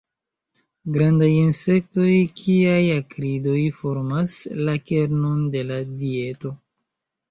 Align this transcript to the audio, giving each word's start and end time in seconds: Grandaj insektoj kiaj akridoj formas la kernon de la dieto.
Grandaj 0.95 1.29
insektoj 1.39 2.09
kiaj 2.41 2.81
akridoj 2.97 3.61
formas 3.83 4.37
la 4.67 4.79
kernon 4.93 5.49
de 5.57 5.67
la 5.73 5.83
dieto. 6.05 6.59